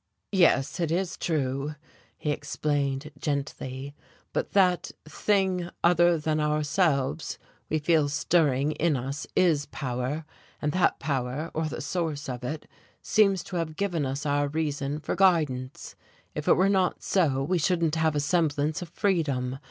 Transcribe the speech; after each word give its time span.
"Yes, 0.31 0.79
it 0.79 0.89
is 0.91 1.15
true," 1.15 1.75
he 2.17 2.31
explained 2.31 3.11
gently, 3.19 3.93
"but 4.33 4.53
that 4.53 4.89
Thing 5.05 5.69
Other 5.83 6.17
than 6.17 6.39
Ourselves 6.39 7.37
we 7.69 7.77
feel 7.77 8.09
stirring 8.09 8.71
in 8.71 8.97
us 8.97 9.27
is 9.35 9.67
power, 9.67 10.25
and 10.59 10.71
that 10.71 10.97
power, 10.97 11.51
or 11.53 11.65
the 11.67 11.81
Source 11.81 12.27
of 12.27 12.43
it, 12.43 12.67
seems 13.03 13.43
to 13.43 13.57
have 13.57 13.75
given 13.75 14.03
us 14.07 14.25
our 14.25 14.47
reason 14.47 14.99
for 14.99 15.15
guidance 15.15 15.93
if 16.33 16.47
it 16.47 16.53
were 16.55 16.67
not 16.67 17.03
so 17.03 17.43
we 17.43 17.59
shouldn't 17.59 17.93
have 17.93 18.15
a 18.15 18.19
semblance 18.19 18.81
of 18.81 18.89
freedom. 18.89 19.59